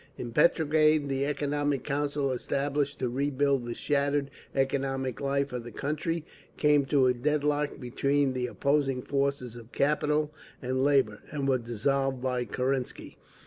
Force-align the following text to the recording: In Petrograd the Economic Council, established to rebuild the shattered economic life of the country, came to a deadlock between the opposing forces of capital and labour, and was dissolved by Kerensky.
In 0.17 0.31
Petrograd 0.31 1.09
the 1.09 1.27
Economic 1.27 1.83
Council, 1.83 2.31
established 2.31 2.97
to 2.97 3.07
rebuild 3.07 3.65
the 3.65 3.75
shattered 3.75 4.31
economic 4.55 5.21
life 5.21 5.53
of 5.53 5.63
the 5.63 5.71
country, 5.71 6.25
came 6.57 6.85
to 6.87 7.05
a 7.05 7.13
deadlock 7.13 7.79
between 7.79 8.33
the 8.33 8.47
opposing 8.47 9.03
forces 9.03 9.55
of 9.55 9.71
capital 9.71 10.31
and 10.59 10.83
labour, 10.83 11.19
and 11.29 11.47
was 11.47 11.61
dissolved 11.61 12.19
by 12.19 12.45
Kerensky. 12.45 13.19